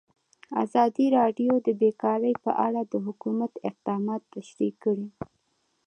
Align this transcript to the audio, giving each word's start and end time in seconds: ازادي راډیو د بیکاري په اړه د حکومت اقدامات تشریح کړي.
ازادي 0.63 1.05
راډیو 1.17 1.53
د 1.67 1.69
بیکاري 1.81 2.33
په 2.43 2.51
اړه 2.65 2.81
د 2.91 2.93
حکومت 3.05 3.51
اقدامات 3.69 4.21
تشریح 4.35 4.73
کړي. 4.83 5.07